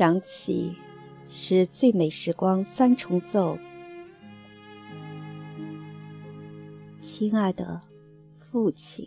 [0.00, 0.74] 响起，
[1.26, 3.58] 是最美时光三重奏。
[6.98, 7.82] 亲爱的
[8.30, 9.06] 父亲，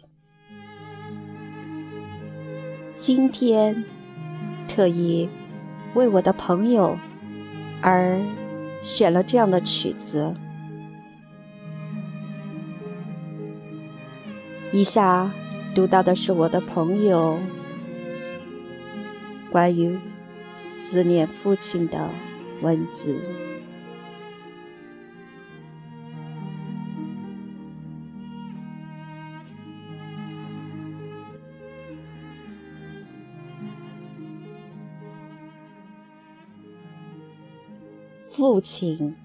[2.95, 3.83] 今天
[4.67, 5.27] 特意
[5.95, 6.95] 为我的朋友
[7.81, 8.21] 而
[8.83, 10.31] 选了这样的曲子。
[14.71, 15.31] 以下
[15.73, 17.39] 读到的是我的朋友
[19.51, 19.99] 关于
[20.55, 22.09] 思念父亲的
[22.61, 23.19] 文字。
[38.25, 39.15] 父亲，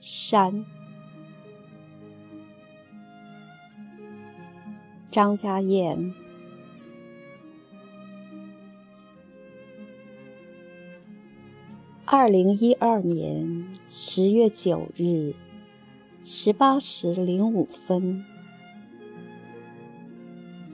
[0.00, 0.64] 山。
[5.10, 6.14] 张家燕，
[12.14, 15.34] 二零一二年十月九日
[16.22, 18.22] 十八时零五分，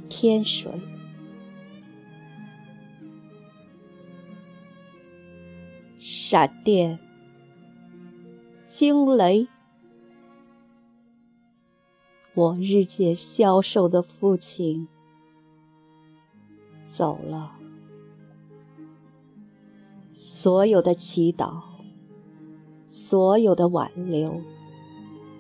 [0.09, 0.73] 天水，
[5.97, 6.99] 闪电，
[8.67, 9.47] 惊雷。
[12.35, 14.89] 我日渐消瘦的父亲
[16.83, 17.58] 走了，
[20.21, 21.63] 所有的祈祷，
[22.89, 24.43] 所有的挽留，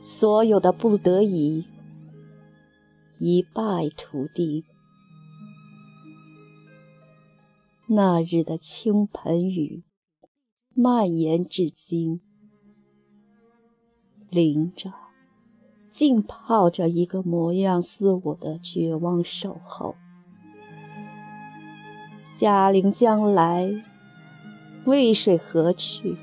[0.01, 1.65] 所有的不得已，
[3.19, 4.65] 一败涂地。
[7.89, 9.83] 那日的倾盆雨
[10.77, 12.21] 蔓延至今，
[14.31, 14.93] 淋着。
[15.91, 19.97] 浸泡着一个模样似我的绝望守候。
[22.37, 23.83] 嘉陵江来，
[24.89, 26.17] 渭水河去？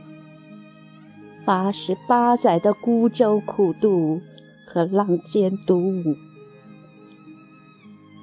[1.45, 4.19] 八十八载的孤舟苦渡
[4.65, 6.15] 和浪尖独舞，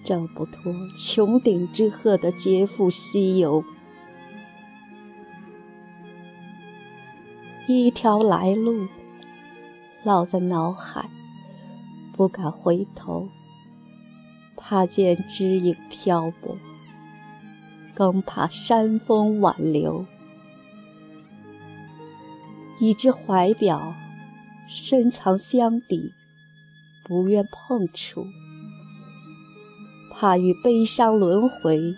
[0.05, 3.63] 挣不脱穹顶之鹤的劫富西游。
[7.69, 8.89] 一条来路，
[10.05, 11.09] 烙在脑海。
[12.15, 13.29] 不敢回头，
[14.57, 16.59] 怕见枝影漂泊，
[17.95, 20.05] 更怕山风挽留。
[22.83, 23.95] 一只怀表，
[24.67, 26.15] 深藏箱底，
[27.05, 28.27] 不愿碰触，
[30.11, 31.95] 怕与悲伤轮回，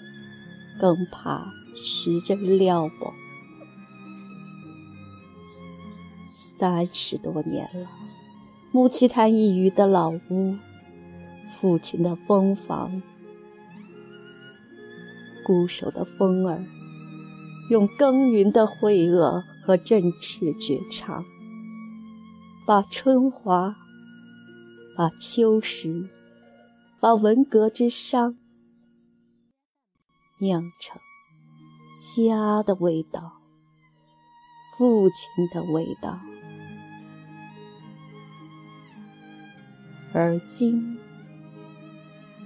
[0.79, 3.15] 更怕时针撩拨。
[6.29, 7.89] 三十多年了。
[8.71, 10.59] 木器滩一隅的老屋，
[11.49, 13.01] 父亲的蜂房，
[15.47, 16.63] 孤守的风儿，
[17.71, 21.25] 用耕耘的惠恶和振翅绝唱，
[22.67, 23.75] 把春华，
[24.95, 26.11] 把秋实，
[27.01, 28.37] 把文革之伤，
[30.41, 31.01] 酿成
[32.15, 33.41] 家的味道，
[34.77, 36.21] 父亲的味道。
[40.13, 40.99] 而今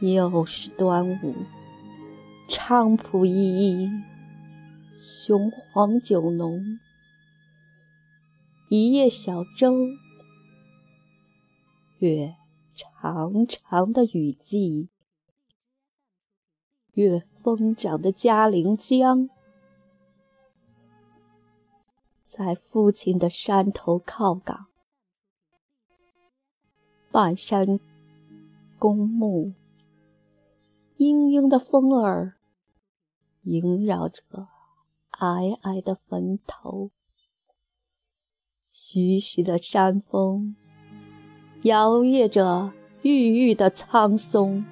[0.01, 1.35] 又是端午，
[2.49, 3.91] 菖蒲依依，
[4.95, 6.79] 雄黄酒浓。
[8.71, 9.73] 一叶小舟，
[12.01, 12.37] 越
[12.75, 14.91] 长长的雨季，
[16.93, 19.31] 越疯长的嘉陵江，
[22.27, 24.67] 在父亲的山头靠港。
[27.11, 27.81] 半山
[28.79, 29.55] 公墓，
[30.99, 32.37] 嘤嘤的风儿
[33.45, 34.23] 萦绕着
[35.11, 36.91] 皑皑的坟头，
[38.69, 40.55] 徐徐的山风
[41.63, 44.65] 摇曳着郁郁的苍松。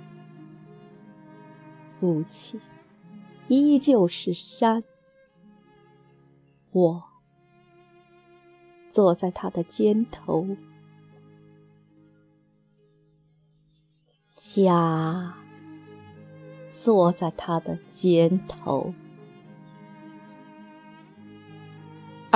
[1.99, 2.61] 父亲
[3.49, 4.85] 依旧是山，
[6.73, 7.05] 我
[8.91, 10.56] 坐在他的肩头。
[14.35, 15.35] 家
[16.71, 18.93] 坐在他的肩头。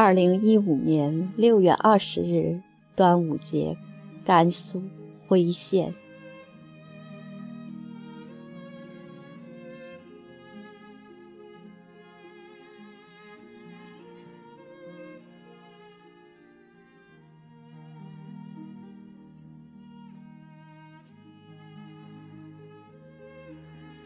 [0.02, 2.62] 二零一五年六月二十日，
[2.96, 3.76] 端午节，
[4.24, 4.82] 甘肃
[5.28, 5.92] 徽县。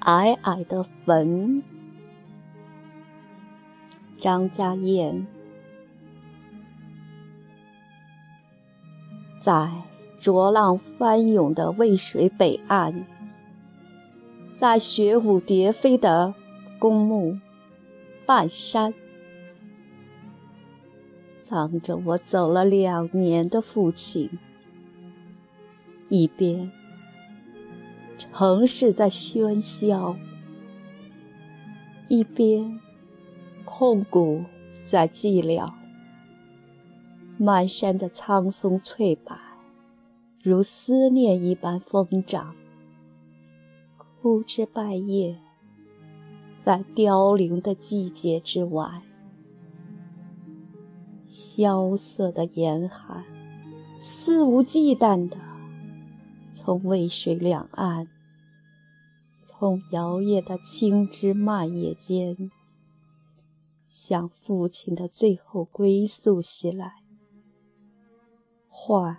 [0.01, 1.63] 矮矮的坟，
[4.19, 5.25] 张家燕，
[9.45, 9.71] 在
[10.19, 13.05] 浊浪翻涌的渭水北岸，
[14.57, 16.35] 在雪舞蝶飞的
[16.79, 17.37] 公墓
[18.25, 18.95] 半山，
[21.43, 24.31] 藏着我走了两年的父亲。
[26.09, 26.73] 一边，
[28.17, 30.17] 城市在喧嚣；
[32.09, 32.81] 一边，
[33.67, 34.43] 空谷
[34.83, 35.71] 在寂寥。
[37.37, 39.37] 满山的苍松翠柏，
[40.43, 42.55] 如思念一般疯长。
[43.97, 45.39] 枯枝败叶，
[46.57, 49.03] 在凋零的季节之外。
[51.27, 53.25] 萧瑟的严寒，
[53.99, 55.37] 肆无忌惮的。
[56.53, 58.09] 从渭水两岸，
[59.45, 62.51] 从摇曳的青枝蔓叶间，
[63.89, 67.04] 向父亲的最后归宿袭来，
[68.77, 69.17] 唤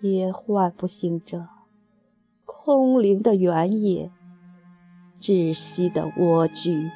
[0.00, 1.48] 也唤不醒这
[2.44, 4.12] 空灵的原野，
[5.20, 6.90] 窒息的蜗居，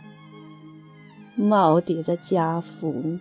[1.36, 3.18] 耄耋的家父。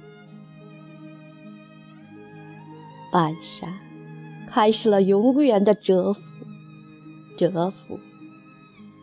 [3.11, 3.73] 半山
[4.47, 6.21] 开始了永远的蛰伏。
[7.35, 7.99] 蛰伏，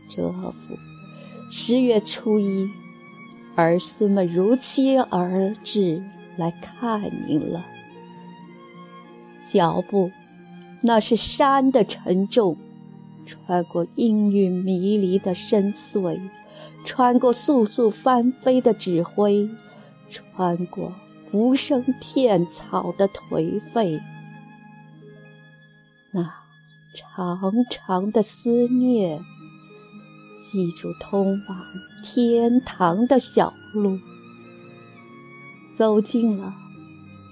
[0.09, 0.79] 蛰伏。
[1.50, 2.70] 十月初一，
[3.56, 6.00] 儿孙们如期而至
[6.37, 7.74] 来看您了。
[9.50, 10.11] 脚步，
[10.82, 12.56] 那是山的沉重，
[13.26, 16.19] 穿过阴云迷离的深邃，
[16.85, 19.49] 穿过簌簌翻飞的纸灰，
[20.11, 20.93] 穿过
[21.31, 24.00] 浮生片草的颓废。
[26.12, 26.32] 那。
[26.96, 29.20] 长长的思念，
[30.41, 31.58] 记住通往
[32.05, 33.99] 天堂的小路，
[35.76, 36.55] 走进了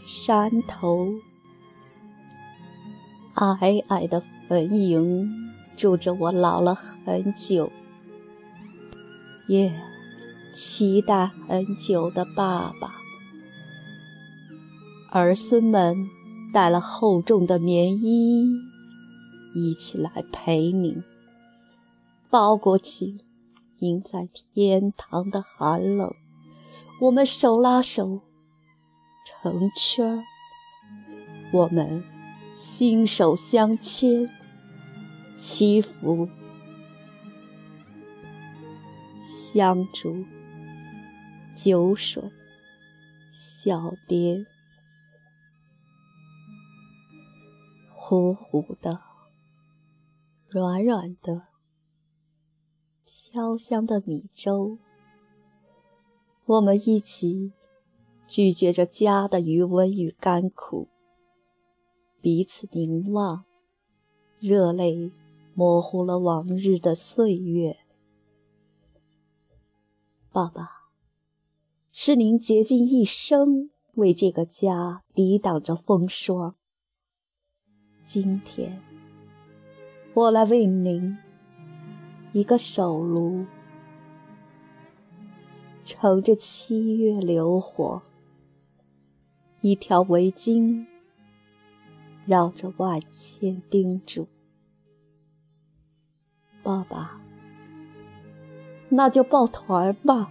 [0.04, 1.12] 山头，
[3.42, 5.28] 矮矮的坟茔
[5.76, 7.72] 住着我老了很久，
[9.48, 9.72] 也
[10.54, 12.94] 期待很久的爸爸。
[15.10, 16.08] 儿孙们
[16.54, 18.46] 带了厚重的棉衣。
[19.54, 21.02] 一起来陪您，
[22.30, 23.18] 包裹起
[23.80, 26.14] 您在天堂的寒冷。
[27.02, 28.20] 我们手拉手，
[29.26, 30.22] 成圈儿；
[31.52, 32.02] 我们
[32.56, 34.28] 心手相牵，
[35.36, 36.28] 祈福
[39.22, 40.24] 香烛
[41.54, 42.22] 酒水
[43.32, 44.44] 小碟，
[47.90, 49.00] 糊糊的。
[50.48, 51.46] 软软的、
[53.06, 54.76] 飘香的米粥，
[56.44, 57.52] 我们一起
[58.26, 60.88] 咀嚼着家的余温与甘苦，
[62.22, 63.44] 彼此凝望，
[64.38, 65.10] 热泪
[65.54, 67.78] 模糊了往日的岁月。
[70.30, 70.70] 爸爸，
[71.90, 76.54] 是您竭尽一生为这个家抵挡着风霜，
[78.04, 78.80] 今天。
[80.14, 81.18] 我来为您
[82.32, 83.44] 一个手炉，
[85.82, 88.00] 盛着七月流火；
[89.60, 90.86] 一条围巾，
[92.26, 94.26] 绕着万千叮嘱。
[96.62, 97.20] 爸爸，
[98.88, 100.30] 那就抱团吧，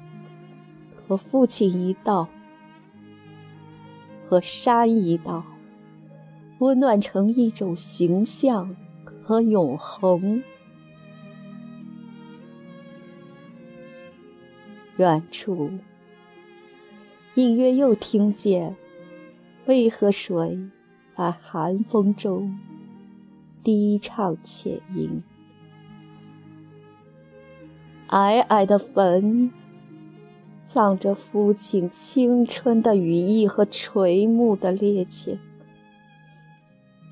[0.93, 2.27] 和父亲一道，
[4.27, 5.43] 和山一道，
[6.59, 8.75] 温暖成一种形象。
[9.23, 10.43] 和永恒。
[14.97, 15.71] 远处，
[17.35, 18.75] 隐约又听见
[19.67, 20.59] 渭河水
[21.21, 22.57] 在寒风中
[23.63, 25.21] 低唱浅吟。
[28.07, 29.51] 矮矮的坟，
[30.63, 35.37] 葬着父亲青春的羽翼和垂暮的趔趄。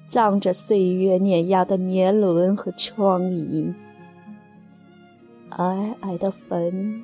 [0.08, 3.76] 葬着岁月碾压的年轮和疮痍，
[5.52, 7.04] 矮矮的坟，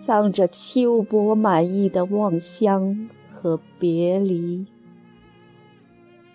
[0.00, 4.66] 葬着秋波满溢的望乡和别离，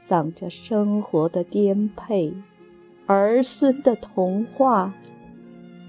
[0.05, 2.31] 藏着生活的颠沛，
[3.07, 4.93] 儿孙的童话，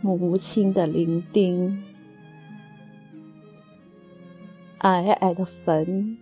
[0.01, 1.77] 母亲的伶仃。
[4.79, 6.17] 矮矮的坟，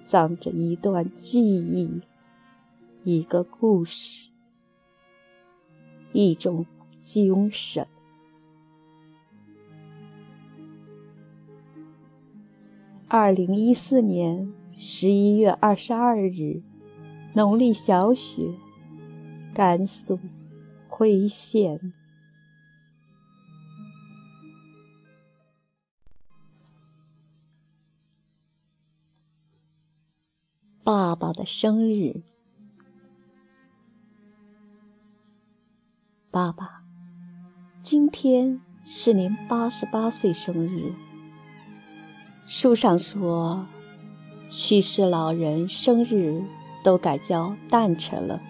[0.00, 2.02] 藏着一段记忆。
[3.02, 4.30] 一个故事，
[6.12, 6.64] 一种
[7.00, 7.84] 精神。
[13.08, 16.62] 二零一四年十一月二十二日，
[17.34, 18.54] 农历小雪，
[19.54, 20.20] 甘肃
[20.86, 21.94] 徽县。
[30.84, 32.22] 爸爸的生日，
[36.30, 36.82] 爸爸，
[37.82, 40.92] 今天是您八十八岁生日。
[42.46, 43.64] 书上说，
[44.50, 46.42] 去世老人生日
[46.82, 48.40] 都改叫诞辰了，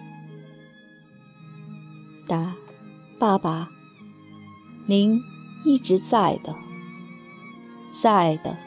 [2.27, 2.55] 答
[3.19, 3.69] 爸爸，
[4.87, 5.19] 您
[5.63, 6.55] 一直在的，
[8.01, 8.57] 在的。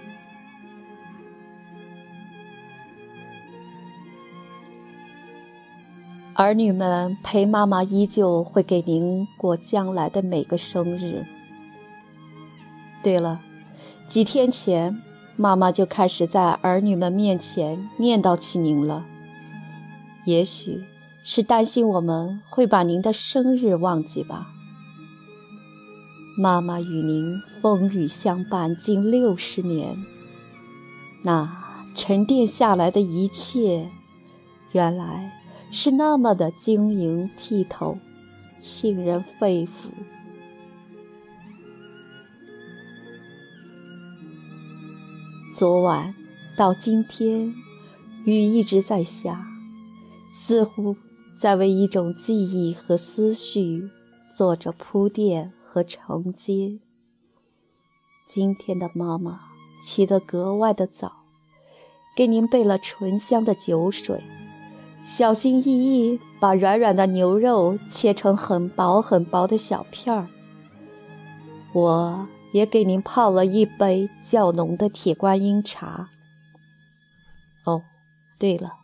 [6.35, 11.25] 儿女们陪妈妈，依旧会给您过将来的每个生日。
[13.03, 13.41] 对了，
[14.07, 15.03] 几天前，
[15.37, 19.07] 妈妈就开始在儿女们面前念叨起您了。
[20.27, 20.85] 也许
[21.25, 24.49] 是担心我们会把您的生日忘记吧。
[26.37, 29.97] 妈妈与您风雨相伴近六十年，
[31.23, 33.89] 那沉淀下来的一切，
[34.73, 35.33] 原来。
[35.69, 37.99] 是那么的晶莹剔透，
[38.57, 39.89] 沁人肺腑。
[45.53, 46.15] 昨晚
[46.57, 47.53] 到今天，
[48.25, 49.45] 雨一直在下，
[50.47, 50.97] 似乎
[51.37, 53.91] 在为一种记忆和思绪
[54.33, 56.79] 做着铺垫和承接。
[58.29, 59.41] 今天的妈妈
[59.83, 61.25] 起得格外的早，
[62.17, 64.23] 给您备了醇香的酒水。
[65.03, 70.29] 小心翼翼把软软的牛肉切成很薄很薄的小片儿。
[71.73, 76.11] 我也给您泡了一杯较浓的铁观音茶。
[77.65, 77.83] 哦，
[78.39, 78.75] 对了，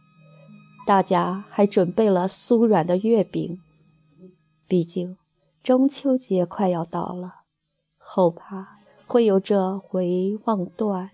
[0.84, 3.60] 大家还准备了酥软的月饼。
[4.66, 5.16] 毕竟
[5.62, 7.42] 中秋节快要到了，
[7.98, 11.10] 后怕会有这回望断，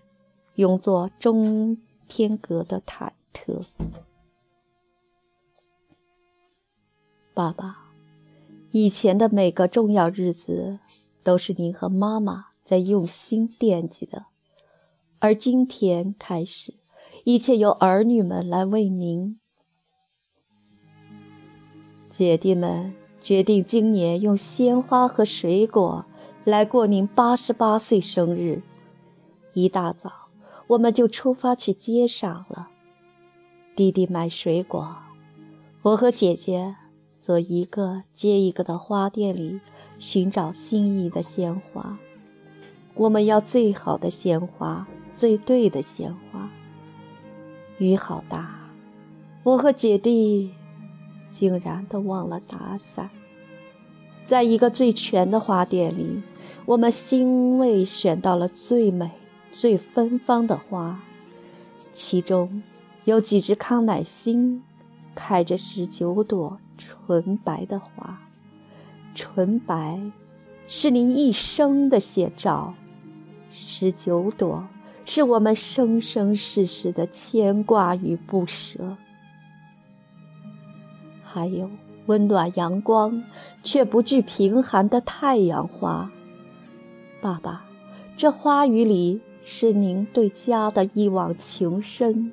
[0.55, 3.65] 永作中天阁的忐忑。
[7.33, 7.91] 爸爸，
[8.71, 10.79] 以前的每个重要日子，
[11.21, 14.25] 都是您和妈妈在用心惦记的，
[15.19, 16.73] 而今天开始，
[17.23, 19.39] 一切由儿女们来为您。
[22.19, 26.03] 姐弟们决定今年用鲜花和水果
[26.43, 28.61] 来过您八十八岁生日。
[29.53, 30.11] 一大早，
[30.67, 32.67] 我们就出发去街上了。
[33.73, 34.97] 弟弟买水果，
[35.83, 36.75] 我和姐姐。
[37.21, 39.61] 则一个接一个的花店里
[39.97, 41.97] 寻找心仪的鲜花。
[42.95, 44.85] 我们要最好的鲜花，
[45.15, 46.51] 最对的鲜花。
[47.77, 48.71] 雨好大，
[49.43, 50.53] 我和姐弟
[51.29, 53.09] 竟然都忘了打伞。
[54.25, 56.21] 在一个最全的花店里，
[56.65, 59.11] 我们欣慰选到了最美、
[59.51, 61.01] 最芬芳的花，
[61.93, 62.61] 其中
[63.05, 64.63] 有几只康乃馨，
[65.15, 66.59] 开着十九朵。
[66.81, 68.21] 纯白的花，
[69.13, 69.99] 纯白，
[70.65, 72.73] 是您一生的写照。
[73.51, 74.65] 十九朵，
[75.03, 78.95] 是我们生生世世的牵挂与不舍。
[81.31, 81.69] 还有
[82.07, 83.23] 温暖阳光
[83.61, 86.09] 却不惧贫寒的太阳花。
[87.21, 87.65] 爸爸，
[88.17, 92.31] 这花语里是您对家的一往情深，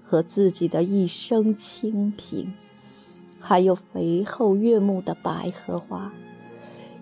[0.00, 2.54] 和自己的一生清贫。
[3.40, 6.12] 还有肥厚悦目的百合花，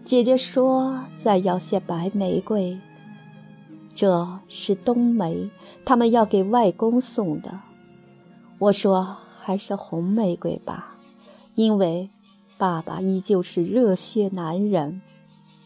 [0.05, 2.78] 姐姐说再要些白玫瑰，
[3.95, 5.50] 这是冬梅，
[5.85, 7.61] 他们要给外公送的。
[8.59, 10.96] 我说还是红玫瑰吧，
[11.56, 12.08] 因为
[12.56, 15.02] 爸爸依旧是热血男人，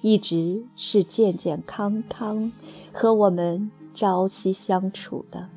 [0.01, 2.51] 一直是健健康康
[2.93, 5.49] 和我们朝夕相处的。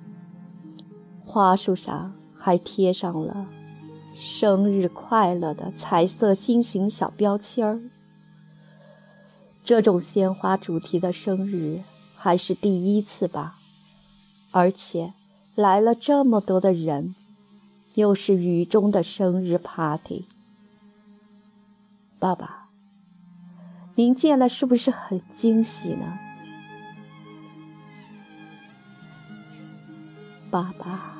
[1.23, 3.47] 花束上还贴上了。
[4.15, 7.81] 生日快乐的彩色心形小标签儿。
[9.63, 11.81] 这种鲜花主题的生日
[12.15, 13.57] 还是第一次吧，
[14.51, 15.13] 而且
[15.55, 17.15] 来了这么多的人，
[17.95, 20.25] 又是雨中的生日 party。
[22.19, 22.69] 爸爸，
[23.95, 26.17] 您见了是不是很惊喜呢？
[30.49, 31.15] 爸爸，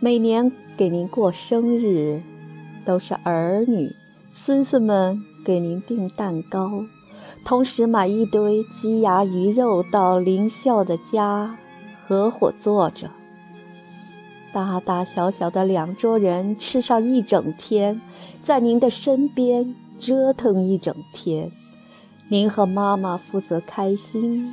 [0.00, 0.52] 每年。
[0.74, 2.22] 给您过生日，
[2.82, 3.94] 都是儿女、
[4.30, 6.86] 孙孙们给您订蛋糕，
[7.44, 11.58] 同时买一堆鸡鸭鱼肉到林笑的家，
[12.02, 13.10] 合伙做着。
[14.52, 18.00] 大大小小的两桌人吃上一整天，
[18.42, 21.50] 在您的身边折腾一整天。
[22.28, 24.52] 您和妈妈负责开心，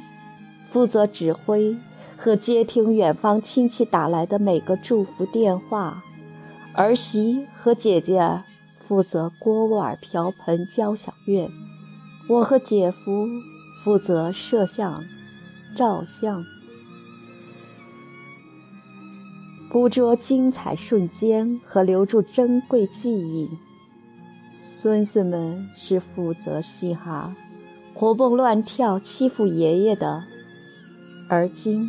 [0.66, 1.76] 负责指挥
[2.16, 6.04] 和接听远方亲戚打来的每个祝福电话。
[6.74, 8.44] 儿媳和姐姐
[8.80, 11.50] 负责锅碗瓢盆交响乐，
[12.30, 13.28] 我和姐夫
[13.84, 15.04] 负责摄像、
[15.76, 16.44] 照相。
[19.72, 23.52] 捕捉精彩瞬间和留住珍贵记忆，
[24.52, 27.36] 孙子们是负责嘻哈、
[27.94, 30.24] 活蹦乱跳欺负爷爷的。
[31.30, 31.88] 而今，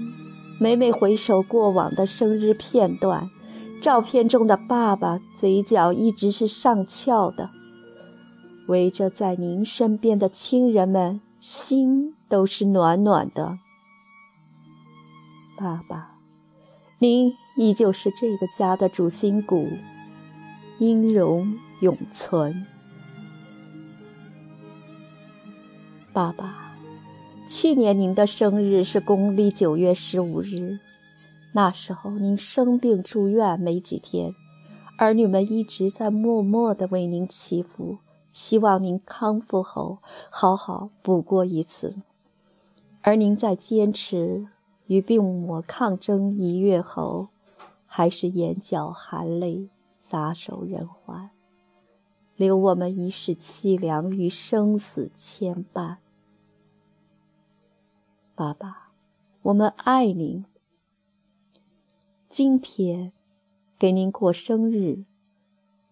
[0.61, 3.31] 每每回首过往的生日片段，
[3.81, 7.49] 照片中的爸爸嘴角一直是上翘的。
[8.69, 13.59] 围着在您身边的亲人们，心都是暖暖的。
[15.57, 16.19] 爸爸，
[16.99, 17.40] 您。
[17.57, 19.69] 依旧是这个家的主心骨，
[20.79, 22.67] 音容永存。
[26.13, 26.75] 爸爸，
[27.47, 30.79] 去年您的生日是公历九月十五日，
[31.53, 34.35] 那时候您生病住院没几天，
[34.97, 37.99] 儿女们一直在默默地为您祈福，
[38.33, 39.99] 希望您康复后
[40.31, 41.97] 好好补过一次。
[43.03, 44.47] 而您在坚持
[44.87, 47.29] 与病魔抗争一月后。
[47.93, 51.31] 还是眼角含泪，撒手人寰，
[52.37, 55.97] 留我们一世凄凉与生死牵绊。
[58.37, 58.93] 爸爸，
[59.43, 60.45] 我们爱您。
[62.31, 63.13] 今天
[63.77, 65.03] 给您过生日，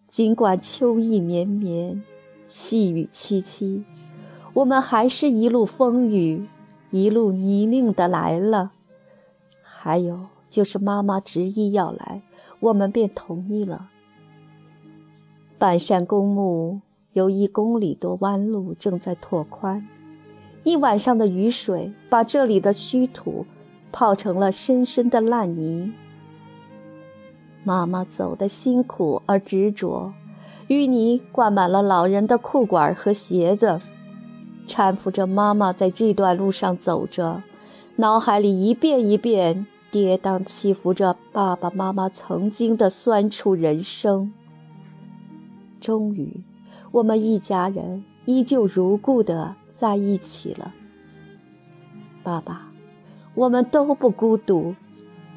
[0.07, 2.01] 尽管秋意绵绵，
[2.45, 3.83] 细雨凄凄，
[4.53, 6.47] 我们还是一路风雨，
[6.91, 8.71] 一路泥泞的来了。
[9.61, 10.29] 还有。
[10.49, 12.21] 就是妈妈执意要来，
[12.59, 13.89] 我们便同意了。
[15.57, 16.81] 半山公墓
[17.13, 19.87] 有一公里多弯路正在拓宽，
[20.63, 23.45] 一晚上的雨水把这里的虚土
[23.91, 25.93] 泡成了深深的烂泥。
[27.63, 30.13] 妈妈走得辛苦而执着，
[30.69, 33.81] 淤泥灌满了老人的裤管和鞋子，
[34.65, 37.43] 搀扶着妈妈在这段路上走着，
[37.97, 39.67] 脑海里一遍一遍。
[39.91, 44.31] 跌宕起伏着爸爸妈妈曾经的酸楚人生。
[45.81, 46.43] 终于，
[46.91, 50.73] 我们一家人依旧如故的在一起了。
[52.21, 52.69] 爸爸，
[53.33, 54.75] 我们都不孤独，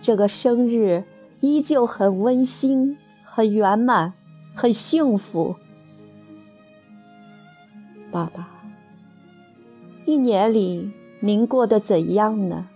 [0.00, 1.04] 这个生日
[1.40, 4.12] 依旧很温馨、很圆满、
[4.54, 5.54] 很幸福。
[8.10, 8.48] 爸爸，
[10.04, 12.68] 一年里您过得怎样呢？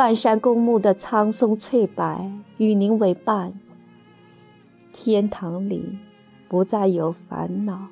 [0.00, 3.52] 半山公墓的苍松翠柏与您为伴。
[4.94, 5.98] 天堂里
[6.48, 7.88] 不再有烦恼，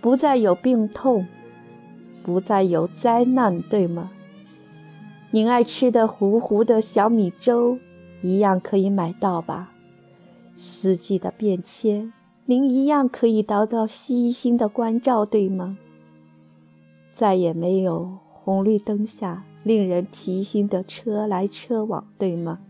[0.00, 1.26] 不再有病痛，
[2.22, 4.10] 不再有灾难，对吗？
[5.32, 7.78] 您爱吃的糊糊的小米粥
[8.22, 9.70] 一样可以买到吧？
[10.56, 12.10] 四季的变迁，
[12.46, 15.76] 您一样可以得到悉心的关照，对吗？
[17.12, 19.44] 再也没有红绿灯下。
[19.64, 22.60] 令人提心的车来车往，对吗，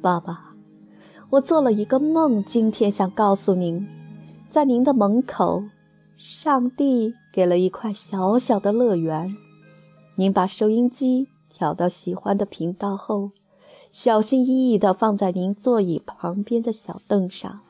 [0.00, 0.54] 爸爸？
[1.30, 3.86] 我做了一个梦，今天想告诉您，
[4.48, 5.64] 在您的门口，
[6.16, 9.36] 上帝给了一块小小的乐园。
[10.14, 13.32] 您把收音机调到喜欢的频道后，
[13.92, 17.60] 小心翼翼地放在您座椅旁边的小凳上，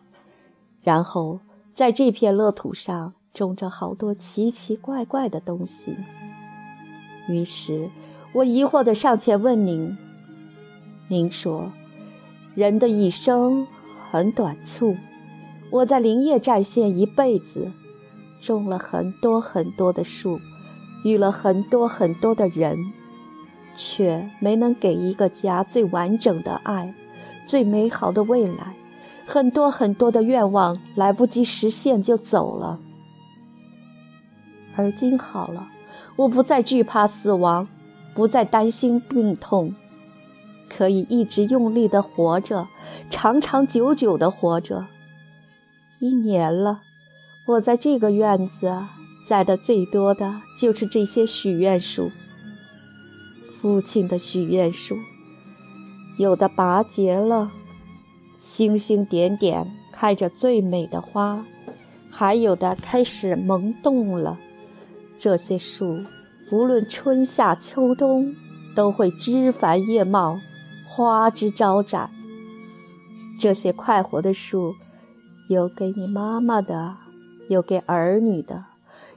[0.82, 1.40] 然后
[1.74, 5.96] 在这片乐土上种着好多奇奇怪怪的东西。
[7.28, 7.90] 于是，
[8.32, 9.96] 我疑惑地上前问您
[11.08, 11.72] ：“您说，
[12.54, 13.66] 人的一生
[14.10, 14.96] 很短促。
[15.70, 17.72] 我在林业战线一辈子，
[18.40, 20.40] 种了很多很多的树，
[21.04, 22.78] 遇了很多很多的人，
[23.74, 26.94] 却没能给一个家最完整的爱，
[27.44, 28.74] 最美好的未来。
[29.26, 32.78] 很多很多的愿望来不及实现就走了。
[34.76, 35.70] 而今好了。”
[36.16, 37.68] 我不再惧怕死亡，
[38.14, 39.74] 不再担心病痛，
[40.68, 42.68] 可以一直用力的活着，
[43.10, 44.86] 长长久久的活着。
[45.98, 46.80] 一年了，
[47.46, 48.72] 我在这个院子
[49.24, 52.10] 栽的最多的就是这些许愿树。
[53.60, 54.96] 父亲的许愿树，
[56.18, 57.50] 有的拔节了，
[58.36, 61.44] 星星点点开着最美的花，
[62.10, 64.38] 还有的开始萌动了。
[65.18, 66.04] 这些树，
[66.50, 68.34] 无论春夏秋冬，
[68.74, 70.38] 都会枝繁叶茂，
[70.86, 72.10] 花枝招展。
[73.38, 74.74] 这些快活的树，
[75.48, 76.96] 有给你妈妈的，
[77.48, 78.64] 有给儿女的，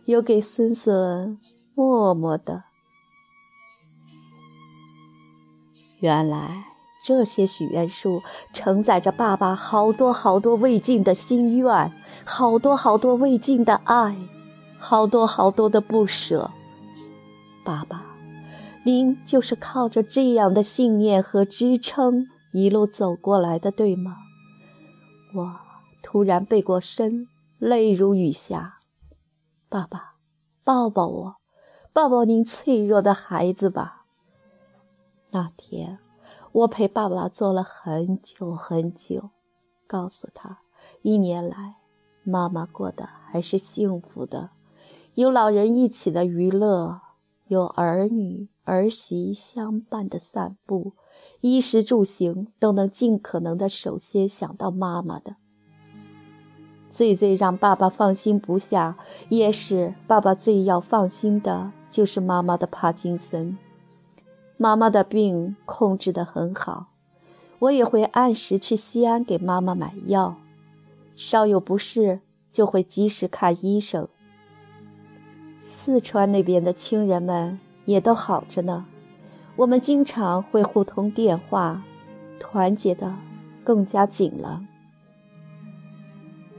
[0.05, 1.37] 有给孙孙
[1.75, 2.63] 默默的。
[5.99, 6.63] 原来
[7.03, 8.21] 这些许愿树
[8.53, 11.91] 承载着爸爸好多好多未尽的心愿，
[12.25, 14.15] 好多好多未尽的爱，
[14.79, 16.49] 好多好多的不舍。
[17.65, 18.03] 爸爸，
[18.85, 24.17] 您就是靠着这样的信念和支撑一路走过来的，对吗？
[25.35, 25.59] 我
[26.01, 27.27] 突然背过身，
[27.59, 28.79] 泪如雨下。
[29.67, 30.15] 爸爸，
[30.63, 31.35] 抱抱我，
[31.93, 34.05] 抱抱您脆弱的孩子吧。
[35.31, 35.99] 那天，
[36.51, 39.29] 我陪爸爸坐了很久很久，
[39.85, 40.61] 告诉他，
[41.03, 41.75] 一年来，
[42.23, 44.49] 妈妈过得还是幸福的，
[45.19, 47.01] 有老人一起的娱乐，
[47.49, 50.93] 有儿女儿媳相伴的散步，
[51.41, 55.35] 衣食住行都能尽可能的首先想到妈妈的。
[56.89, 63.57] 最最让爸爸放心不下，也是爸爸最要放心的，就是妈妈的帕金森。
[64.55, 66.93] 妈妈的病控制得很好，
[67.59, 70.37] 我也会按时去西安给妈妈买药，
[71.13, 72.21] 稍有不适
[72.53, 74.07] 就会及时看医生。
[75.59, 78.85] 四川那边的亲人们也都好着呢，
[79.57, 81.83] 我们经常会互通电话，
[82.39, 83.15] 团结的
[83.63, 84.61] 更加紧了。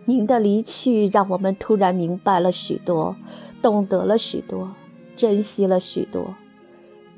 [0.04, 3.16] 您的离去让我们突然明白了许多，
[3.62, 4.74] 懂得了许多，
[5.16, 6.34] 珍惜了许多。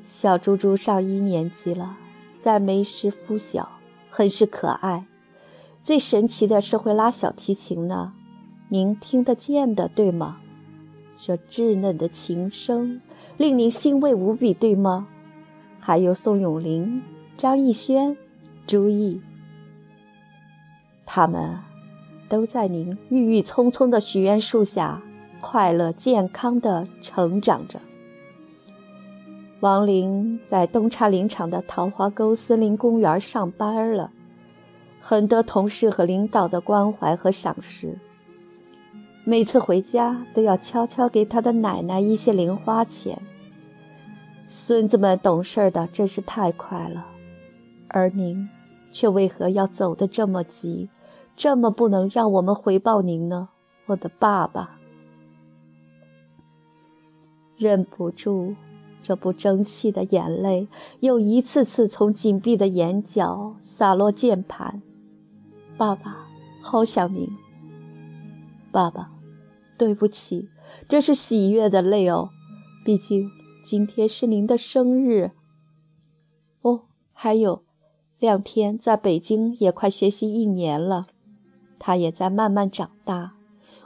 [0.01, 1.97] 小猪猪上一年级了，
[2.37, 3.67] 在梅师附小，
[4.09, 5.05] 很是可爱。
[5.81, 8.13] 最神奇的是会拉小提琴呢，
[8.69, 10.37] 您听得见的，对吗？
[11.25, 12.99] 这稚嫩的琴声
[13.37, 15.07] 令您欣慰无比，对吗？
[15.79, 17.01] 还有宋永林、
[17.37, 18.17] 张艺轩、
[18.67, 19.21] 朱毅，
[21.05, 21.59] 他们
[22.27, 25.01] 都在您郁郁葱葱的许愿树下，
[25.39, 27.79] 快乐健康的成长着。
[29.61, 34.11] 王林在东岔林场的桃花沟森林公园上班了，
[34.99, 37.97] 很得同事和领导的关怀和赏识。
[39.25, 43.21] 每次回家都要悄悄给他的奶奶一些零花钱。
[44.45, 47.05] 孙子们懂事的真是太快了，
[47.87, 48.49] 而您
[48.91, 50.89] 却为何要走得这么急，
[51.35, 53.49] 这么不能让我们回报您呢，
[53.85, 54.79] 我的爸爸？
[57.57, 58.55] 忍不住。
[59.01, 60.69] 这不争气的眼泪
[61.01, 64.81] 又一次次从紧闭的眼角洒落键盘。
[65.75, 66.25] 爸爸，
[66.61, 67.29] 好想您。
[68.71, 69.11] 爸爸，
[69.77, 70.49] 对不起，
[70.87, 72.29] 这是喜悦的泪哦，
[72.85, 73.29] 毕竟
[73.63, 75.31] 今天是您的生日。
[76.61, 77.63] 哦，还有，
[78.19, 81.07] 亮天在北京也快学习一年了，
[81.79, 83.33] 他也在慢慢长大。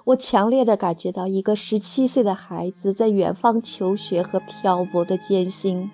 [0.06, 5.90] 我强烈的感觉到一个十七岁的孩子在远方求学和漂泊的艰辛，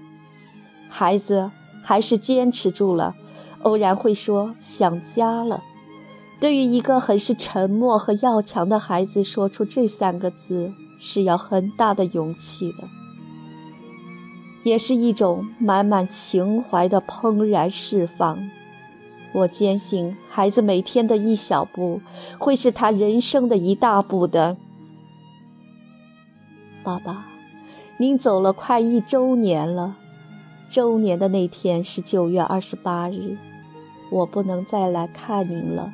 [0.88, 1.50] 孩子
[1.82, 3.16] 还是坚持住了，
[3.64, 5.64] 偶然会说想家了。
[6.44, 12.84] 对于一个很是沉默和要强的孩子，说出这三个字是要很大的勇气的，
[14.66, 18.38] 也是一种满满情怀的怦然释放。
[19.32, 22.02] 我坚信，孩子每天的一小步，
[22.38, 24.58] 会是他人生的一大步的。
[26.84, 27.26] 爸爸，
[27.96, 29.96] 您走了快一周年了，
[30.70, 33.38] 周年的那天是九月二十八日，
[34.12, 35.94] 我不能再来看您了。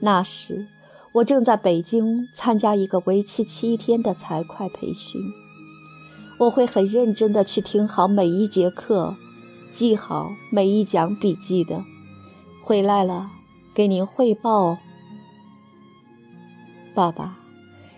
[0.00, 0.66] 那时，
[1.12, 5.20] 我正在北京参加一个为期七天的财会培训，
[6.38, 9.16] 我会很认真的去听好每一节课，
[9.72, 11.84] 记好每一讲笔记的。
[12.62, 13.30] 回来了，
[13.74, 14.78] 给您汇报。
[16.94, 17.38] 爸爸，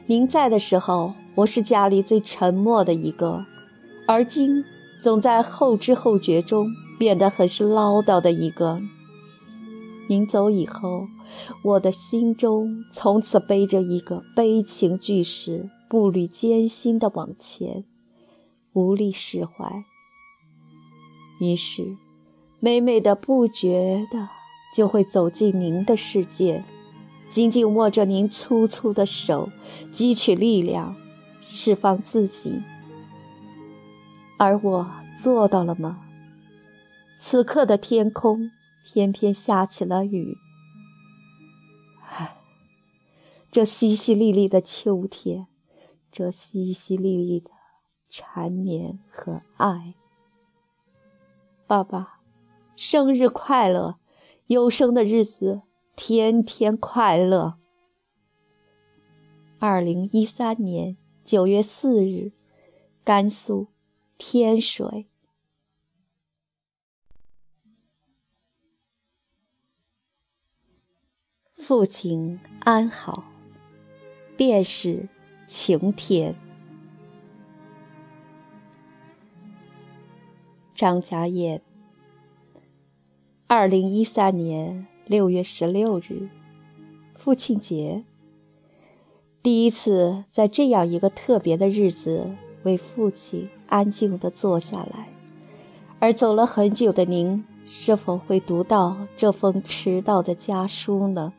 [0.06, 3.46] 您在的时候，我是家里最沉默的一个，
[4.06, 4.64] 而今
[5.00, 8.80] 总在后知后觉中变得很是唠叨的一个。
[10.08, 11.06] 您走以后，
[11.62, 17.84] 我的心中从此背着一个悲情巨石，步履艰辛的往前，
[18.72, 19.84] 无力释怀。
[21.40, 21.96] 于是，
[22.60, 24.28] 美美的不觉的。
[24.74, 26.64] 就会走进您的世界，
[27.28, 29.50] 紧紧握着您粗粗的手，
[29.92, 30.96] 汲取力量，
[31.42, 32.62] 释放自己。
[34.38, 35.98] 而我做到了吗？
[37.18, 38.50] 此刻的天空
[38.82, 40.38] 偏偏下起了雨。
[42.14, 42.36] 唉，
[43.50, 45.46] 这淅淅沥沥的秋天，
[46.10, 47.50] 这淅淅沥沥的
[48.10, 49.94] 缠绵和爱。
[51.66, 52.20] 爸爸，
[52.76, 53.98] 生日快乐！
[54.46, 55.62] 有生的日子
[55.96, 57.54] 天天快乐。
[59.58, 62.32] 二零一三年九月四日，
[63.02, 63.68] 甘肃
[64.18, 65.08] 天水。
[71.64, 73.22] 父亲安好，
[74.36, 75.08] 便是
[75.46, 76.34] 晴天。
[80.74, 81.62] 张家燕。
[83.46, 86.28] 二零一三年六月十六日，
[87.14, 88.02] 父亲节。
[89.40, 95.10] 第一次在这样一个特别的日子，为父亲安静地坐下来。
[96.00, 101.32] 而走了很久的您，是否会读到这封迟到的家书呢？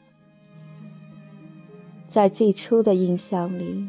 [2.13, 3.87] 在最初的印象里，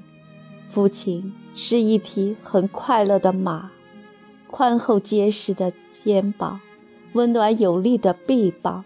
[0.67, 3.71] 父亲是一匹很快乐的马。
[4.47, 6.59] 宽厚结实的肩膀，
[7.13, 8.83] 温暖有力的臂膀，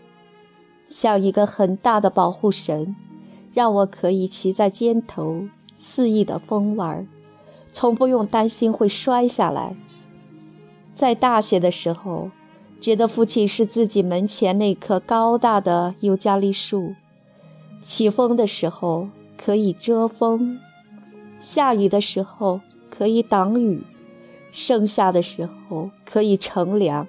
[0.89, 2.97] 像一个很大的保护神，
[3.55, 7.07] 让我可以骑在肩头肆意的疯玩，
[7.71, 9.77] 从不用担心会摔下来。
[10.97, 12.33] 在大些的时候，
[12.81, 16.97] 觉得父亲是自己门前那棵高大的尤加利树，
[17.81, 19.07] 起风的时候
[19.43, 20.59] 可以遮风，
[21.41, 23.83] 下雨的时候可以挡雨。
[24.51, 27.07] 盛夏的时候可以乘凉。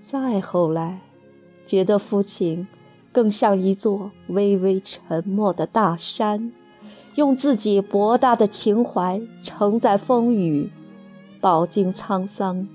[0.00, 1.00] 再后来，
[1.64, 2.66] 觉得父亲
[3.10, 6.52] 更像一座微微沉默的大山，
[7.14, 10.70] 用自己博大的情怀承载风雨，
[11.40, 12.68] 饱经沧桑。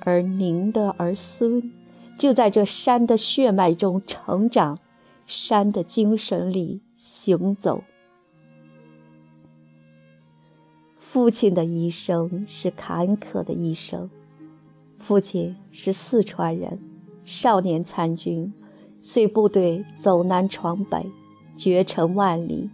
[0.00, 1.72] 而您的儿孙，
[2.18, 4.78] 就在这山的血脉中成长，
[5.26, 7.82] 山的精神里行走。
[10.96, 14.08] 父亲的一生是坎坷的一生。
[14.98, 16.78] 父亲是四川人，
[17.24, 18.54] 少年参军，
[19.00, 21.10] 随部队走南闯北，
[21.56, 22.70] 绝尘万里。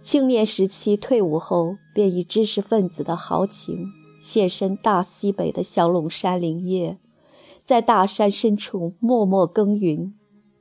[0.00, 3.88] 青年时期退伍后，便以知识分子的豪情，
[4.22, 6.96] 献身大西北的小陇山林业，
[7.66, 10.14] 在大山深处默默耕耘，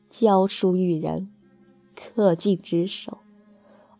[0.09, 1.29] 教书育人，
[2.15, 3.19] 恪尽职守。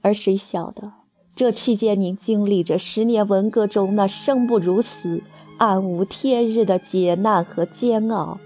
[0.02, 0.94] 而谁晓得？
[1.36, 5.22] 这期间，您经历着十年文革中那生不如死、
[5.58, 8.40] 暗无天日的劫难和煎熬。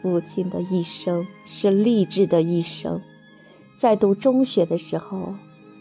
[0.00, 3.00] 父亲的一生是励志的一生。
[3.78, 5.34] 在读中学的时候，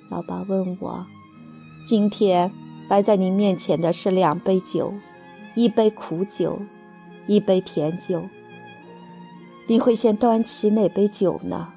[0.10, 1.06] 老爸问我
[1.88, 2.52] ：“今天
[2.90, 4.94] 摆在您面前的是两杯酒，
[5.56, 6.60] 一杯苦酒，
[7.28, 8.24] 一杯甜酒。
[9.68, 11.70] 你会先端起哪杯酒呢？”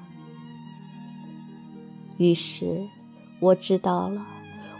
[2.17, 2.87] 于是。
[3.41, 4.25] 我知道了，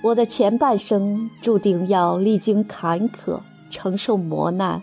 [0.01, 4.81] 我的前半生注定要历经坎坷，承受磨难。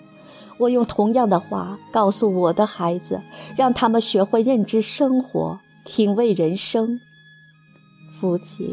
[0.59, 3.23] 我用同样的话告诉我的孩子，
[3.57, 7.01] 让他们学会认知生活，品味人生。
[8.21, 8.69] 父亲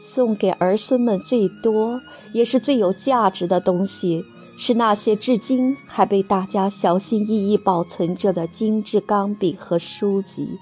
[0.00, 2.00] 送给儿孙们最多
[2.32, 4.24] 也是最有价值的东西，
[4.58, 10.58] 是那些至今还被大家小心翼翼保存着的精致钢笔和书籍。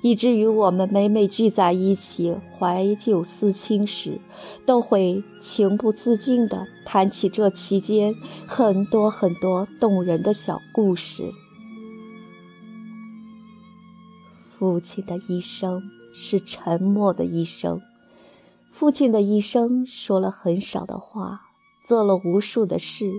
[0.00, 4.20] 以至于我们每每聚在一起怀旧思亲时，
[4.64, 8.14] 都会情不自禁地谈起这期间
[8.46, 11.32] 很多很多动人的小故事。
[14.56, 17.80] 父亲的一生是沉默的一生，
[18.70, 21.47] 父亲的一生说了很少的话，
[21.88, 23.10] 做了无数的事，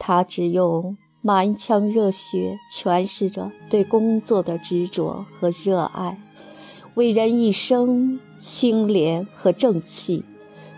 [0.00, 0.96] 他只用。
[1.26, 6.20] 满腔热血诠释着对工作的执着和热爱，
[6.96, 10.22] 为人一生清廉和正气。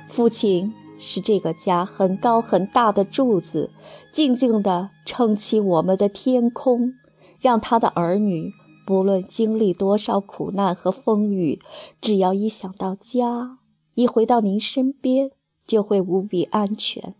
[0.06, 3.70] 父亲是这个家很高很大的柱子，
[4.12, 6.94] 静静地撑起我们的天空，
[7.40, 8.52] 让他的儿女
[8.86, 11.58] 不论经历多少苦难和风雨，
[12.00, 13.58] 只要一想到家，
[13.96, 15.32] 一回到您身边，
[15.66, 17.14] 就会无比安全。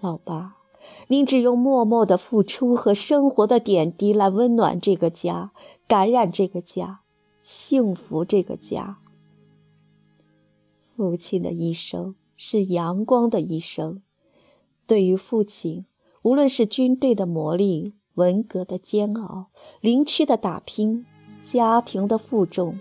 [0.00, 0.56] 老爸。
[1.06, 5.52] 您只用默默的付出和生活的点滴来温暖这个家，
[5.86, 7.02] 感染这个家，
[7.44, 8.98] 幸福这个家。
[10.96, 14.02] 父亲的一生是阳光的一生。
[14.84, 15.86] 对于父亲，
[16.22, 19.46] 无论是军队的磨砺、文革的煎熬、
[19.80, 21.06] 林区的打拼、
[21.40, 22.80] 家庭的负重，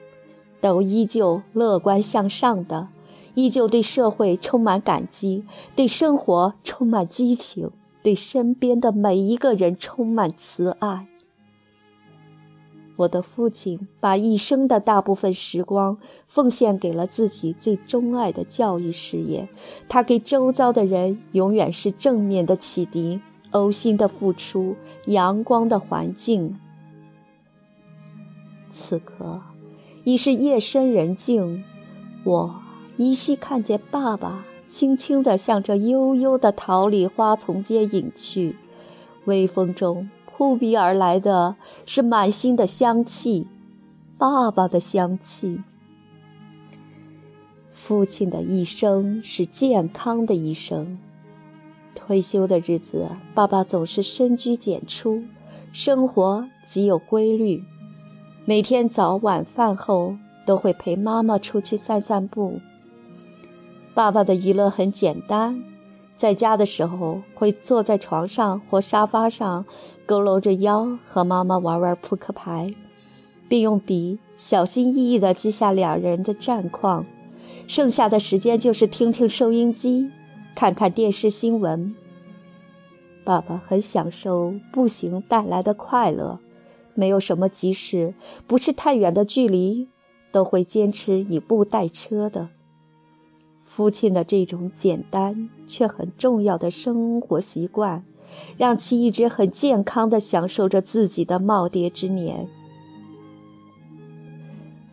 [0.59, 2.89] 都依旧乐观向上的，
[3.35, 7.71] 依旧对社会充满感激，对生活充满激情。
[8.03, 11.05] 对身边的每一个人充满慈爱。
[12.95, 19.47] 我的父亲把一生的大部分时光奉献给了自己最钟爱的教育事业，
[19.87, 26.59] 他给周遭的人永远是正面的启迪、呕心的付出、阳光的环境。
[28.71, 29.41] 此刻
[30.03, 31.63] 已是夜深人静，
[32.23, 32.60] 我
[33.01, 38.55] 依稀看见爸爸轻轻地向着悠悠的桃李花丛间隐去，
[39.25, 40.07] 微风中。
[40.27, 41.55] 扑鼻而来的
[41.87, 43.47] 是满心的香气，
[44.19, 45.63] 爸爸的香气。
[47.71, 50.99] 父亲的一生是健康的一生。
[51.95, 55.23] 退休的日子，爸爸总是深居简出，
[55.71, 57.63] 生活极有规律。
[58.45, 62.59] 每天早晚饭后都会陪妈妈出去散散步。
[63.93, 65.63] 爸爸的娱乐很简单。
[66.15, 69.65] 在家的时候，会坐在床上或沙发上，
[70.07, 72.73] 佝偻着腰和妈妈玩玩扑克牌，
[73.49, 77.05] 并用笔小心翼翼地记下两人的战况。
[77.67, 80.09] 剩下的时间就是听听收音机，
[80.55, 81.95] 看看电视新闻。
[83.23, 86.39] 爸爸很享受步行带来的快乐，
[86.93, 88.13] 没有什么急事，
[88.45, 89.87] 不是太远的距离，
[90.31, 92.49] 都会坚持以步代车的。
[93.73, 98.03] 父亲的这种简单却很重要的生活习惯，
[98.57, 102.49] 让其一直很健康地享受着自己的耄耋之年。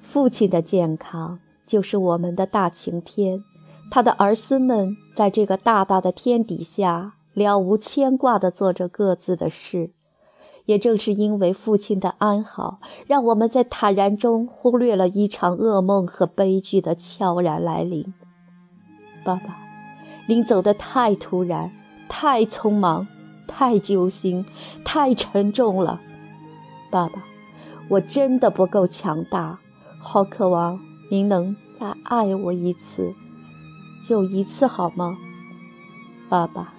[0.01, 3.43] 父亲的健康就是我们的大晴天，
[3.91, 9.91] 他的儿孙们在这个大大的天底下了无牵挂地做着各自的事。
[10.67, 18.15] 也正是因为父亲的安好，让我们在坦然中忽略了一场噩梦和悲剧的悄然来临。
[19.29, 19.59] 爸爸，
[20.27, 21.71] 您走得太突然，
[22.09, 23.07] 太匆忙，
[23.47, 24.47] 太揪心，
[24.87, 26.01] 太沉重了。
[26.91, 27.25] 爸爸，
[27.91, 29.59] 我真的不够强大，
[29.99, 33.13] 好渴望您能再爱我一次，
[34.03, 35.19] 就一次好吗？
[36.31, 36.73] 爸爸，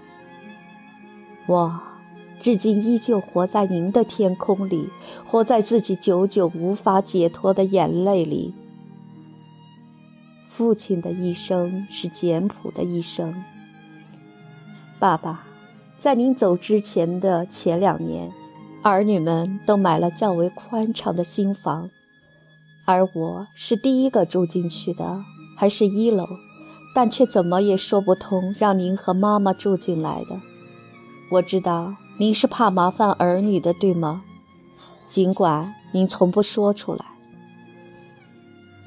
[1.45, 1.79] 我
[2.41, 4.89] 至今依旧活在您的天空里，
[5.23, 8.55] 活在自己久久无法解脱的眼泪里。
[10.59, 13.33] 父亲的一生是简朴的一生。
[14.99, 15.45] 爸爸，
[15.97, 18.29] 在您走之前的前两年，
[18.83, 21.89] 儿女们都买了较为宽敞的新房，
[22.83, 25.23] 而我是第一个住进去的，
[25.55, 26.27] 还是一楼，
[26.93, 30.41] 但却怎么也说不通让您和妈妈住进来的。
[31.31, 34.23] 我知道您是怕麻烦儿女的，对吗？
[35.07, 37.05] 尽管您从不说出来。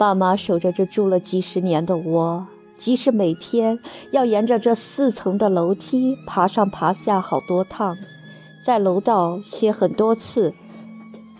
[0.02, 3.78] 爸妈守着这住了几十年的窝，即使每天
[4.10, 7.96] 要沿着这四层的楼梯爬上爬下好多趟，
[8.64, 10.54] 在楼道歇很多次，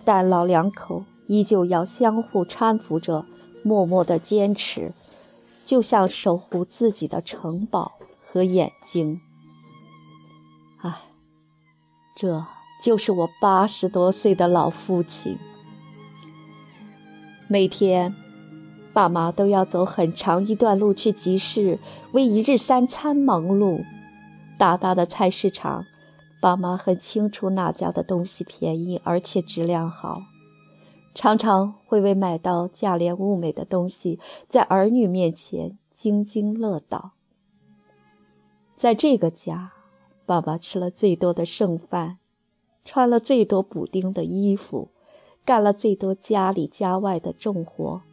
[0.05, 3.25] 但老两口依旧要相互搀扶着，
[3.65, 4.93] 默默地坚持，
[5.65, 7.91] 就像守护自己的城堡
[8.25, 9.19] 和眼睛。
[10.77, 11.01] 唉，
[12.15, 12.45] 这
[12.81, 15.37] 就是我八十多岁的老父亲，
[17.49, 18.22] 每天。
[18.93, 21.79] 爸妈都要走很长一段路去集市，
[22.11, 23.83] 为一日三餐忙碌。
[24.59, 25.83] 大大的菜市场，
[26.39, 30.21] 爸妈很清楚哪家的东西便宜，而且质量好，
[31.15, 37.13] 常常会为买到价廉物美的东西，在儿女面前津津乐道。
[38.77, 39.71] 在这个家，
[40.27, 42.19] 爸爸吃了最多的剩饭，
[42.85, 44.89] 穿了最多补丁的衣服，
[45.43, 48.03] 干了最多家里家外的重活。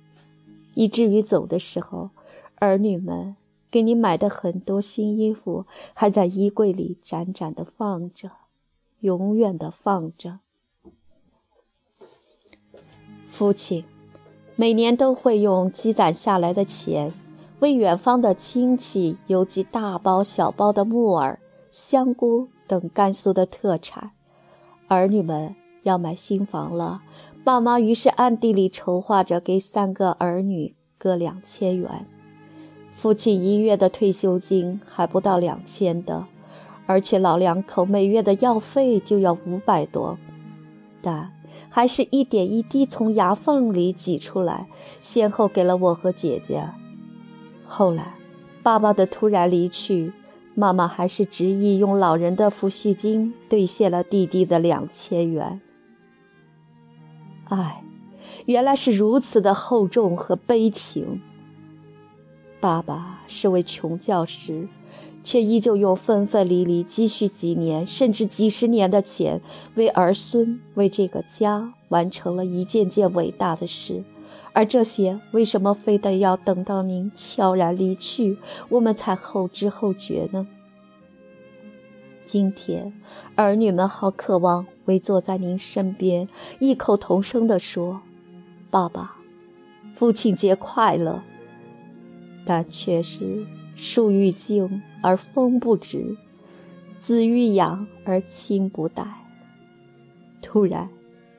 [0.75, 2.11] 以至于走的时候，
[2.57, 3.37] 儿女们
[3.71, 8.31] 给你买的很多新衣服还在衣柜里展展的放着，
[9.01, 10.41] 永远的放着。
[13.27, 13.85] 父亲
[14.57, 17.13] 每年都会用积攒下来的钱，
[17.61, 21.39] 为远方的亲戚邮寄大包小包的木耳、
[21.71, 24.11] 香菇等甘肃的特产。
[24.89, 27.03] 儿女们要买新房了。
[27.51, 32.07] 爸妈于是暗地里筹划着给三个儿女各两千元。
[32.93, 36.27] 父亲一月的退休金还不到两千的，
[36.87, 40.17] 而且老两口每月的药费就要五百多，
[41.03, 41.33] 但
[41.69, 44.69] 还是一点一滴从牙缝里挤出来，
[45.01, 46.71] 先后给了我和姐姐。
[47.65, 48.15] 后来，
[48.63, 50.13] 爸爸的突然离去，
[50.55, 55.61] 妈妈还是执意用老人的抚恤金兑现了弟弟的两千元。
[57.51, 57.85] 爱，
[58.47, 61.21] 原来是如此的厚重和悲情。
[62.61, 64.69] 爸爸是位穷教师，
[65.23, 69.41] 却依旧用分分离离积蓄几年甚至几十年的钱，
[69.75, 74.05] 为儿孙、为这个家完成了一件件伟大的事，
[74.53, 78.39] 而这些为什么非得要等到您悄然离去，
[78.69, 80.47] 我们才后知后觉呢？
[82.27, 82.93] 今天，
[83.43, 86.29] 儿女们好渴望围坐在您身边，
[86.59, 88.03] 异口同声地说
[88.69, 89.17] ：“爸爸，
[89.95, 91.23] 父亲节快乐。”
[92.45, 96.19] 但却是树欲静而风不止，
[96.99, 99.07] 子欲养而亲不待。
[100.43, 100.91] 突然，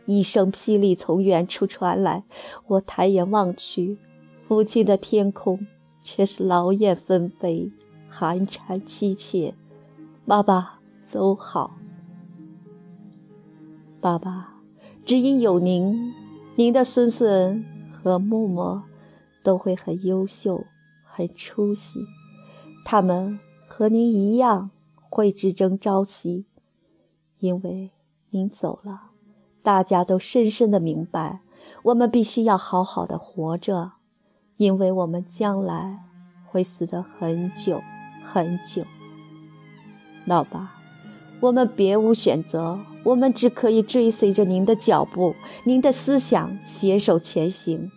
[0.08, 2.24] 一声霹雳从远处传来，
[2.66, 4.00] 我抬眼望去，
[4.42, 5.68] 父亲的天空
[6.02, 7.72] 却是劳燕纷飞，
[8.10, 9.54] 寒蝉凄切。
[10.26, 11.76] 爸爸，走好。
[14.02, 14.56] 爸爸，
[15.06, 16.12] 只因有您，
[16.56, 18.84] 您的孙孙和默默
[19.44, 20.66] 都会很优秀。
[21.14, 22.00] 很出息，
[22.86, 23.38] 他们
[23.68, 24.72] 和您一样
[25.10, 26.46] 会只争朝夕，
[27.40, 27.92] 因为
[28.30, 29.12] 您走了，
[29.62, 31.42] 大家都深深的明白，
[31.84, 33.92] 我们必须要好好的活着，
[34.56, 36.00] 因为我们将来
[36.48, 37.82] 会死得很久
[38.24, 38.86] 很久。
[40.26, 40.81] 老爸，
[41.42, 45.36] 我们别无选择，我们只可以追随着您的脚步，
[45.66, 47.92] 您的思想携手前行。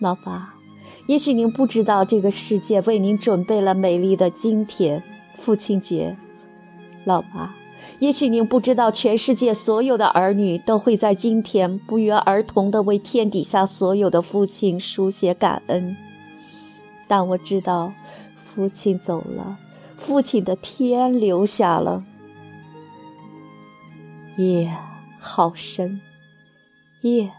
[0.00, 0.54] 老爸。
[1.06, 5.02] 也许您不知道，这个世界为您准备了美丽的今天，
[5.34, 6.16] 父亲节，
[7.04, 7.56] 老爸。
[7.98, 15.96] 也许您不知道，全世界所有的儿女都会在今天不约而同地为天底下所有的父亲书写感恩。
[17.08, 17.92] 但我知道，
[18.36, 19.58] 父亲走了，
[20.00, 22.02] 父亲的天留下了。
[24.38, 24.74] 夜
[25.18, 26.00] 好深，
[27.02, 27.30] 夜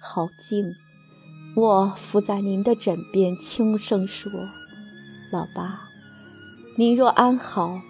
[0.00, 0.74] 好静。
[1.54, 4.30] 我伏在您的枕边，轻声说
[5.30, 5.88] ：“老爸，
[6.76, 7.80] 您若安好，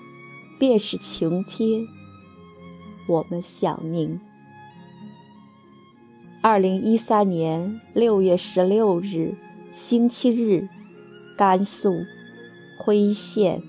[0.58, 1.86] 便是晴天。
[3.08, 4.20] 我们想您。”
[6.42, 9.34] 二零一三年六月十六日，
[9.72, 10.68] 星期日，
[11.36, 12.04] 甘肃
[12.78, 13.62] 徽县。